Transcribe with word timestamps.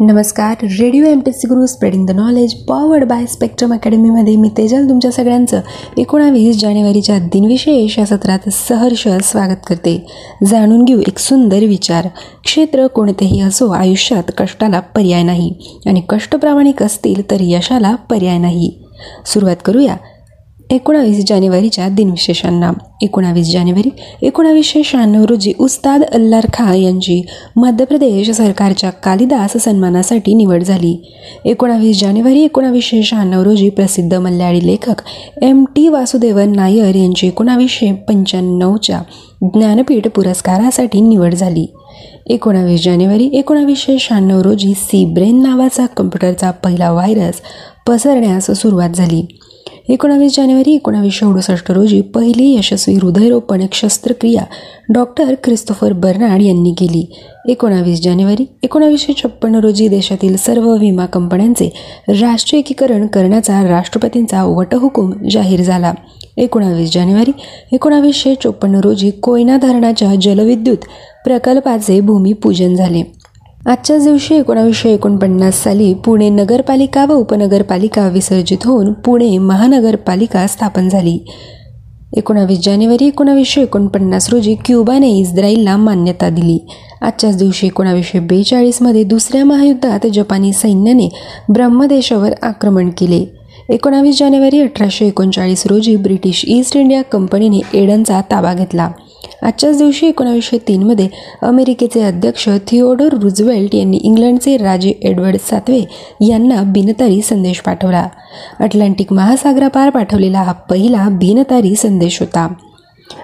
नमस्कार. 0.00 0.56
Radio 0.62 1.04
M 1.04 1.18
P 1.20 1.32
C 1.32 1.48
Guru 1.48 1.66
spreading 1.66 2.06
the 2.06 2.10
knowledge 2.10 2.54
powered 2.54 3.04
by 3.04 3.26
spectrum 3.26 3.72
अकॅडमीमध्ये 3.72 4.36
मी 4.36 4.48
तेजल 4.56 4.88
तुमच्या 4.88 5.10
सगळ्यांचं 5.10 5.60
एकोणावीस 5.98 6.60
जानेवारीच्या 6.60 7.18
दिनविशेष 7.18 7.98
या 7.98 8.06
सत्रात 8.06 8.48
सहर्ष 8.48 9.08
स्वागत 9.22 9.58
करते. 9.66 10.06
जाणून 10.46 10.84
घेऊ 10.84 11.00
एक 11.00 11.18
सुंदर 11.18 11.64
विचार. 11.64 12.08
क्षेत्र 12.44 12.86
कोणतेही 12.86 13.40
असो 13.40 13.68
आयुष्यात 13.68 14.32
कष्टाला 14.38 14.80
पर्याय 14.80 15.22
नाही 15.22 15.54
आणि 15.86 16.02
कष्ट 16.08 16.36
प्रामाणिक 16.36 16.82
असतील 16.82 17.30
तर 17.30 17.36
यशाला 17.40 17.94
पर्याय 17.94 18.38
नाही. 18.38 18.72
सुरुवात 19.26 19.56
करूया. 19.64 19.96
एकोणावीस 20.70 21.24
जानेवारीच्या 21.28 21.88
दिनविशेषांना. 21.88 22.70
एकोणावीस 23.02 23.50
जानेवारी 23.52 23.90
एकोणावीसशे 24.22 24.82
शहाण्णव 24.84 25.24
रोजी 25.24 25.52
उस्ताद 25.58 26.02
अल्लार 26.02 26.46
खा 26.54 26.74
यांची 26.74 27.20
मध्य 27.56 27.84
प्रदेश 27.84 28.30
सरकारच्या 28.30 28.90
कालिदास 29.04 29.56
सन्मानासाठी 29.64 30.34
निवड 30.34 30.62
झाली. 30.62 30.96
एकोणावीस 31.44 32.00
जानेवारी 32.00 32.42
एकोणावीसशे 32.42 33.02
शहाण्णव 33.02 33.42
रोजी 33.42 33.68
प्रसिद्ध 33.70 34.14
मल्याळी 34.14 34.66
लेखक 34.66 35.02
एम 35.42 35.64
टी 35.76 35.88
वासुदेवन 35.88 36.52
नायर 36.56 36.94
यांची 36.94 37.26
एकोणावीसशे 37.26 37.92
पंच्याण्णवच्या 38.08 39.02
ज्ञानपीठ 39.54 40.08
पुरस्कारासाठी 40.08 41.00
निवड 41.00 41.34
झाली. 41.34 41.66
एकोणावीस 42.26 42.84
जानेवारी 42.84 43.28
एकोणावीसशे 43.32 43.98
शहाण्णव 43.98 44.40
रोजी 44.40 44.72
सी 44.76 45.04
ब्रेन 45.04 45.42
नावाचा 45.42 45.86
कम्प्युटरचा 45.86 46.50
पहिला 46.50 46.92
व्हायरस 46.92 47.40
पसरण्यास 47.88 48.50
सुरुवात 48.50 48.90
झाली. 48.90 49.26
एकोणावीस 49.90 50.36
जानेवारी 50.36 50.74
एकोणावीसशे 50.74 51.26
अडुसष्ट 51.26 51.70
रोजी 51.70 52.00
पहिली 52.00 52.52
यशस्वी 52.54 52.94
हृदयरोपण 52.94 53.64
शस्त्रक्रिया 53.72 54.42
डॉक्टर 54.88 55.34
क्रिस्तोफर 55.44 55.92
बर्नाड 55.92 56.42
यांनी 56.42 56.72
केली. 56.72 57.04
एकोणावीस 57.48 58.02
जानेवारी 58.02 58.44
एकोणावीसशे 58.62 59.12
छप्पन्न 59.12 59.60
रोजी 59.60 59.88
देशातील 59.88 60.36
सर्व 60.36 60.70
विमा 60.76 61.06
कंपन्यांचे 61.06 61.68
राष्ट्रीयकीकरण 62.08 63.06
करण्याचा 63.06 63.62
राष्ट्रपतींचा 63.68 64.44
वटहुकूम 64.44 65.12
जाहीर 65.30 65.62
झाला. 65.62 65.92
एकोणावीस 66.36 66.92
जानेवारी 66.94 67.32
एकोणावीसशे 67.72 68.34
चोपन्न 68.34 68.80
रोजी 68.80 69.10
कोयना 69.10 69.56
धरणाच्या 69.56 70.14
जलविद्युत 70.14 70.84
प्रकल्पाचे 71.24 72.00
भूमिपूजन 72.00 72.74
झाले. 72.74 73.19
आजच्याच 73.66 74.04
दिवशी 74.04 74.34
एकोणावीसशे 74.34 74.92
एकोणपन्नास 74.94 75.62
साली 75.64 75.94
पुणे 75.94 76.28
नगरपालिका 76.28 77.04
व 77.04 77.12
उपनगरपालिका 77.12 78.08
विसर्जित 78.08 78.58
होऊन 78.64 78.92
पुणे 78.92 79.38
महानगरपालिका 79.38 80.46
स्थापन 80.46 80.88
झाली. 80.88 81.18
एकोणावीस 82.16 82.60
जानेवारी 82.64 83.06
एकोणावीसशे 83.06 83.62
एकोणपन्नास 83.62 84.30
रोजी 84.30 84.54
क्युबाने 84.54 85.10
इस्रायलला 85.10 85.76
मान्यता 85.76 86.30
दिली. 86.30 86.58
आजच्याच 87.02 87.36
दिवशी 87.36 87.66
एकोणावीसशे 87.66 88.18
बेचाळीसमध्ये 88.18 89.04
दुसऱ्या 89.04 89.44
महायुद्धात 89.44 90.06
जपानी 90.14 90.52
सैन्याने 90.52 91.08
ब्रह्मदेशावर 91.48 92.30
आक्रमण 92.42 92.90
केले. 92.90 93.24
एकोणावीस 93.68 94.18
जानेवारी 94.18 94.60
अठराशे 94.60 95.06
एकोणचाळीस 95.06 95.66
रोजी 95.66 95.96
ब्रिटिश 95.96 96.44
ईस्ट 96.48 96.76
इंडिया 96.76 97.02
कंपनीने 97.02 97.60
एडनचा 97.74 98.20
ताबा 98.30 98.54
घेतला. 98.54 98.90
आजच्याच 99.42 99.78
दिवशी 99.78 100.06
एकोणावीसशे 100.06 100.58
तीनमध्ये 100.58 101.08
अमेरिकेचे 101.42 102.02
अध्यक्ष 102.02 102.48
थिओडोर 102.68 103.12
रुझवेल्ट 103.12 103.74
यांनी 103.74 103.96
इंग्लंडचे 103.96 104.56
राजे 104.56 104.90
एडवर्ड 104.90 105.36
सातवे 105.36 105.80
यांना 106.28 106.62
बिनतारी 106.62 107.22
संदेश 107.22 107.60
पाठवला. 107.60 108.08
अटलांटिक 108.60 109.12
महासागरापार 109.12 109.90
पाठवलेला 109.90 110.42
हा 110.42 110.52
पहिला 110.52 111.08
बिनतारी 111.08 111.74
संदेश 111.74 112.20
होता. 112.20 112.52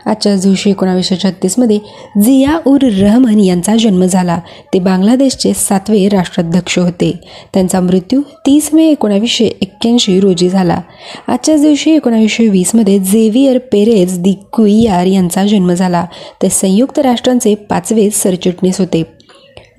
आजच्याच 0.07 0.43
दिवशी 0.43 0.71
एकोणावीसशे 0.71 1.17
छत्तीसमध्ये 1.17 1.79
जिया 2.23 2.59
उर 2.67 2.79
रहमान 2.83 3.41
यांचा 3.41 3.77
जन्म 3.77 4.05
झाला. 4.05 4.41
ते 4.75 4.79
बांगलादेशचे 4.79 5.55
सातवे 5.55 6.09
राष्ट्राध्यक्ष 6.09 6.79
होते. 6.79 7.21
त्यांचा 7.55 7.81
मृत्यू 7.81 8.21
तीस 8.47 8.71
मे 8.73 8.89
एकोणावीसशे 8.89 9.45
एक्क्याऐंशी 9.45 10.21
रोजी 10.21 10.49
झाला. 10.49 10.81
आजच्याच 11.29 11.63
दिवशी 11.63 11.91
एकोणावीसशे 11.91 12.49
वीसमध्ये 12.49 12.99
झेवियर 12.99 13.59
पेरेज 13.59 14.19
दि 14.19 14.35
कुइयार 14.53 15.07
यांचा 15.07 15.47
जन्म 15.47 15.73
झाला. 15.73 16.07
ते 16.43 16.49
संयुक्त 16.49 16.99
राष्ट्रांचे 16.99 17.55
पाचवे 17.55 18.11
सरचिटणीस 18.11 18.81
होते. 18.81 19.16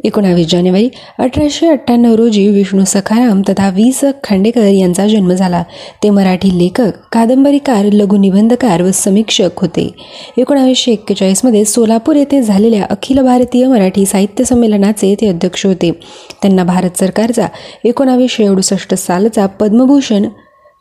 एकोणावीस 0.03 0.47
जानेवारी 0.47 0.89
अठराशे 1.19 1.67
अठ्ठ्याण्णव 1.67 2.15
रोजी 2.15 2.47
विष्णू 2.47 2.83
सखाराम 2.85 3.41
तथा 3.49 3.69
वी 3.69 3.91
स 3.91 4.05
खांडेकर 4.23 4.61
यांचा 4.61 5.07
जन्म 5.07 5.31
झाला. 5.31 5.63
ते 6.03 6.09
मराठी 6.09 6.57
लेखक 6.57 6.91
कादंबरीकार 7.11 7.85
लघुनिबंधकार 7.85 8.81
व 8.81 8.91
समीक्षक 8.93 9.49
होते. 9.57 9.89
एकोणावीसशे 10.37 10.91
एक्केचाळीसमध्ये 10.91 11.65
सोलापूर 11.65 12.15
येथे 12.15 12.41
झालेल्या 12.41 12.83
अखिल 12.89 13.19
भारतीय 13.19 13.67
मराठी 13.67 14.05
साहित्य 14.05 14.43
संमेलनाचे 14.43 15.15
ते 15.21 15.27
अध्यक्ष 15.27 15.65
होते. 15.65 15.91
त्यांना 16.41 16.63
भारत 16.63 16.97
सरकारचा 16.97 17.47
एकोणावीसशे 17.85 18.45
अडुसष्ट 18.45 18.93
सालचा 18.93 19.45
पद्मभूषण 19.45 20.25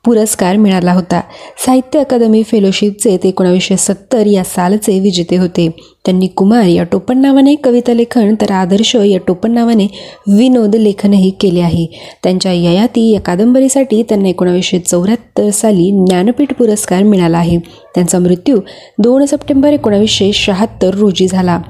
पुरस्कार 0.06 0.56
मिळाला 0.56 0.92
होता. 0.92 1.20
साहित्य 1.66 1.98
अकादमी 1.98 2.42
फेलोशिपचे 2.42 3.16
ते 3.16 3.28
एकोणावीसशे 3.28 3.76
सत्तर 3.76 4.26
या 4.26 4.44
सालचे 4.44 5.00
विजेते 5.00 5.36
होते. 5.36 5.68
त्यांनी 6.04 6.26
कुमार 6.26 6.64
या 6.64 6.82
टोपण 6.82 7.18
नावाने 7.18 7.54
कविता 7.54 7.94
लेखन 7.94 8.34
तर 8.40 8.50
आदर्श 8.50 8.96
या 8.96 9.18
टोपण 9.26 9.52
नावाने 9.52 9.86
विनोद 10.28 10.76
लेखनही 10.76 11.30
केले 11.30 11.60
आहे. 11.60 11.86
त्यांच्या 12.22 12.52
ययाती 12.52 13.10
या 13.10 13.20
कादंबरीसाठी 13.20 14.02
त्यांना 14.02 14.28
एकोणावीसशे 14.28 14.78
चौऱ्याहत्तर 14.78 15.50
साली 15.50 15.90
ज्ञानपीठ 15.90 16.54
पुरस्कार 16.54 17.02
मिळाला 17.02 17.38
आहे. 17.38 17.58
त्यांचा 17.94 18.18
मृत्यू 18.18 18.56
दोन 18.98 19.24
सप्टेंबर 19.24 19.72
एकोणावीसशे 19.72 20.32
शहात्तर 20.32 20.94
रोजी 20.94 21.28
झाला. 21.28 21.60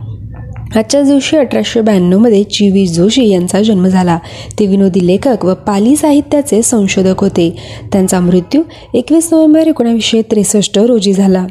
आजच्याच 0.75 1.07
दिवशी 1.07 1.37
अठराशे 1.37 1.81
ब्याण्णवमध्ये 1.81 2.43
जी 2.51 2.71
व्ही 2.71 2.87
जोशी 2.87 3.29
यांचा 3.29 3.63
जन्म 3.63 3.87
झाला. 3.87 4.19
ते 4.59 4.67
विनोदी 4.67 5.07
लेखक 5.07 5.45
व 5.45 5.55
पाली 5.55 5.97
साहित्याचे 5.97 6.63
संशोधक 6.63 7.21
होते. 7.21 7.57
त्यांचा 7.93 8.21
मृत्यू 8.21 8.63
एकवीस 8.95 9.29
नोव्हेंबर 9.33 9.67
एकोणावीसशे 9.67 10.23
त्रेसष्ट 10.23 10.79
रोजी 10.79 11.13
झाला. 11.13 11.47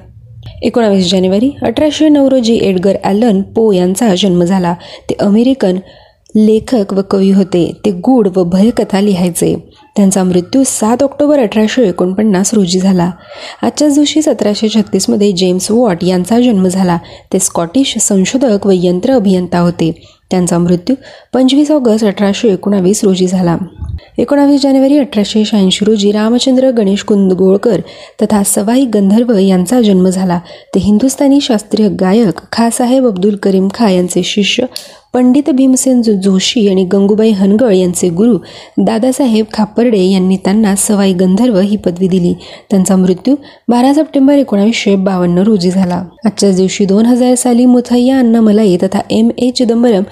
एकोणावीस 0.61 1.11
जानेवारी 1.11 1.51
अठराशे 1.61 2.09
नऊ 2.09 2.29
रोजी 2.29 2.59
एडगर 2.61 2.95
ॲलन 3.03 3.41
पो 3.41 3.71
यांचा 3.71 4.15
जन्म 4.15 4.43
झाला. 4.43 4.73
ते 5.09 5.15
अमेरिकन 5.19 5.75
लेखक 6.35 6.93
व 6.93 7.01
कवी 7.01 7.31
होते. 7.31 7.71
ते 7.85 7.91
गूढ 7.91 8.27
व 8.35 8.43
भयकथा 8.43 9.01
लिहायचे. 9.01 9.69
त्यांचा 9.95 10.23
मृत्यू 10.23 10.63
सात 10.65 11.03
ऑक्टोबर 11.03 11.39
अठराशे 11.39 11.87
एकोणपन्नास 11.87 12.53
रोजी 12.53 12.79
झाला. 12.79 13.11
आजच्याच 13.61 13.93
दिवशी 13.93 14.21
सतराशे 14.21 14.69
छत्तीसमध्ये 14.69 15.31
जेम्स 15.31 15.71
वॉट 15.71 16.03
यांचा 16.03 16.39
जन्म 16.39 16.67
झाला. 16.67 16.97
ते 17.33 17.39
स्कॉटिश 17.39 17.97
संशोधक 18.01 18.67
व 18.67 18.71
यंत्र 18.73 19.13
अभियंता 19.13 19.59
होते. 19.59 20.07
त्यांचा 20.31 20.57
मृत्यू 20.57 20.95
पंचवीस 21.33 21.71
ऑगस्ट 21.71 22.05
अठराशे 22.05 22.49
एकोणावीस 22.49 23.03
रोजी 23.03 23.27
झाला. 23.27 23.57
एकोणावीस 24.17 24.61
जानेवारी 24.61 24.97
अठराशे 24.97 25.45
शहाऐंशी 25.45 25.85
रोजी 25.85 26.11
रामचंद्र 26.11 26.71
गणेश 26.71 27.03
कुंदगोळकर 27.03 27.81
तथा 28.21 28.43
सवाई 28.43 28.85
गंधर्व 28.85 29.37
यांचा 29.37 29.81
जन्म 29.81 30.09
झाला. 30.09 30.39
ते 30.75 30.79
हिंदुस्थानी 30.79 31.41
शास्त्रीय 31.41 31.89
गायक 31.89 32.39
खासाहेब 32.51 33.07
अब्दुल 33.07 33.35
करीम 33.35 33.67
खा 33.73 33.89
यांचे 33.89 34.23
शिष्य 34.23 34.65
पंडित 35.15 35.49
भीमसेन 35.49 36.01
जोशी 36.01 36.67
आणि 36.67 36.83
गंगूबाई 36.91 37.29
हनगळ 37.31 37.73
यांचे 37.73 38.07
गुरु 38.15 38.37
दादासाहेब 38.77 39.45
खापर्डे 39.53 40.01
यांनी 40.03 40.37
त्यांना 40.45 40.73
सवाई 40.77 41.13
गंधर्व 41.13 41.59
ही 41.59 41.77
पदवी 41.85 42.07
दिली. 42.07 42.33
त्यांचा 42.71 42.95
मृत्यू 42.95 43.35
बारा 43.69 43.93
सप्टेंबर 43.93 44.33
एकोणावीसशे 44.33 44.95
बावन्न 44.95 45.43
रोजी 45.47 45.71
झाला. 45.71 46.01
आजच्याच 46.25 46.55
दिवशी 46.55 46.85
दोन 46.85 47.05
हजार 47.05 47.33
साली 47.35 47.65
मुथय्या 47.65 48.17
अन्नामलाई 48.19 48.75
तथा 48.83 49.01
एम 49.09 49.29
ए 49.37 49.49
चिदंबरम 49.55 50.03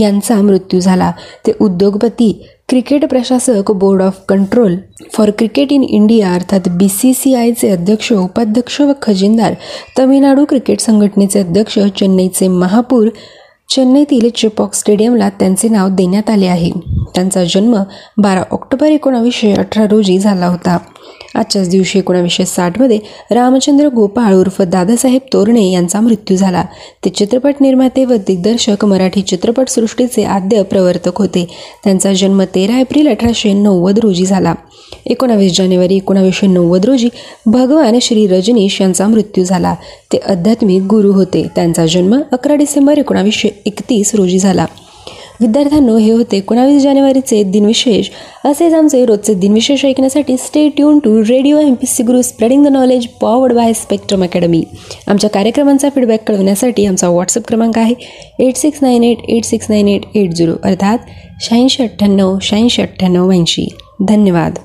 यांचा 0.00 0.40
मृत्यू 0.42 0.80
झाला. 0.80 1.10
ते 1.46 1.52
उद्योगपती 1.60 2.32
क्रिकेट 2.68 3.04
प्रशासक 3.10 3.70
board 3.72 4.02
of 4.02 4.20
control 4.28 4.76
for 5.12 5.30
cricket 5.38 5.72
in 5.72 5.82
India 5.84 6.34
अर्थात 6.34 6.68
बी 6.70 6.88
सी 6.90 7.14
सी 7.14 7.34
आयचे 7.34 7.70
अध्यक्ष 7.70 8.12
उपाध्यक्ष 8.12 8.80
व 8.80 8.92
खजिनदार 9.02 9.54
तमिळनाडू 9.98 10.44
क्रिकेट 10.48 10.80
संघटनेचे 10.80 11.40
अध्यक्ष 11.40 11.78
चेन्नईचे 11.98 12.48
महापूर 12.48 13.08
चेन्नईतील 13.70 14.30
चिपॉक 14.30 14.74
स्टेडियमला 14.74 15.28
त्यांचे 15.28 15.68
नाव 15.68 15.88
देण्यात 15.88 16.30
आले 16.30 16.46
आहे. 16.46 16.70
त्यांचा 17.14 17.44
जन्म 17.44 17.76
बारा 18.18 18.42
ऑक्टोबर 18.50 18.86
एकोणावीसशे 18.86 19.52
अठरा 19.52 19.84
रोजी 19.90 20.18
झाला 20.18 20.46
होता. 20.46 20.78
आजच्याच 21.34 21.68
दिवशी 21.68 21.98
एकोणावीसशे 21.98 22.44
साठमध्ये 22.44 22.98
रामचंद्र 23.30 23.88
गोपाळ 23.88 24.34
उर्फ 24.34 24.62
दादासाहेब 24.62 25.20
तोरणे 25.32 25.70
यांचा 25.70 26.00
मृत्यू 26.00 26.36
झाला. 26.36 26.64
ते 27.04 27.10
चित्रपट 27.10 27.54
निर्माते 27.60 28.04
व 28.04 28.12
दिग्दर्शक 28.14 28.84
मराठी 28.84 29.22
चित्रपटसृष्टीचे 29.22 30.24
आद्य 30.24 30.62
प्रवर्तक 30.62 31.18
होते. 31.18 31.48
त्यांचा 31.84 32.12
जन्म 32.12 32.42
तेरा 32.42 32.80
एप्रिल 32.80 33.08
अठराशे 33.08 33.52
नव्वद 33.52 33.98
रोजी 33.98 34.26
झाला. 34.26 34.54
एकोणावीस 35.06 35.56
जानेवारी 35.58 35.96
एकोणावीसशे 35.96 36.46
नव्वद 36.46 36.84
रोजी 36.84 37.08
भगवान 37.46 37.98
श्री 38.02 38.26
रजनीश 38.26 38.80
यांचा 38.80 39.08
मृत्यू 39.08 39.44
झाला. 39.44 39.74
ते 40.12 40.18
आध्यात्मिक 40.18 40.82
गुरु 40.82 41.12
होते. 41.12 41.46
त्यांचा 41.54 41.86
जन्म 41.86 42.20
अकरा 42.32 42.54
डिसेंबर 42.54 42.98
एकोणावीसशे 42.98 43.48
एकतीस 43.66 44.14
रोजी 44.14 44.38
झाला. 44.38 44.66
विद्यार्थ्यांनो 45.40 45.96
हे 45.96 46.10
होते 46.10 46.36
एकोणावीस 46.36 46.82
जानेवारीचे 46.82 47.42
दिनविशेष. 47.42 48.08
असेच 48.44 48.74
आमचे 48.74 49.04
रोजचे 49.06 49.34
दिनविशेष 49.34 49.84
ऐकण्यासाठी 49.84 50.36
stay 50.36 50.68
tune 50.68 50.98
to 50.98 51.20
radio 51.28 51.58
M 51.58 51.74
P 51.74 51.86
C 51.86 52.02
Guru 52.02 52.22
spreading 52.22 52.64
the 52.64 52.68
knowledge 52.68 53.06
powered 53.20 53.52
by 53.52 53.72
spectrum 53.72 54.22
academy 54.24 54.62
आमच्या 55.06 55.30
कार्यक्रमांचा 55.30 55.88
फीडबॅक 55.88 56.26
कळवण्यासाठी 56.28 56.86
आमचा 56.86 57.08
व्हॉट्सअप 57.08 57.46
क्रमांक 57.48 57.78
आहे 57.78 57.94
eight 58.38 58.56
six 58.56 58.78
nine 58.82 59.04
eight 59.04 59.28
eight 59.28 59.44
six 59.44 59.70
nine 59.70 59.88
eight 59.88 60.02
eight 60.14 60.32
zero 60.32 60.54
अर्थात 60.64 60.98
शहाऐंशी 61.42 61.82
अठ्ठ्याण्णव 61.82 62.36
शहाऐंशी 62.42 62.82
अठ्ठ्याण्णव 62.82 63.32
ऐंशी 63.32 63.68
धन्यवाद. 64.00 64.58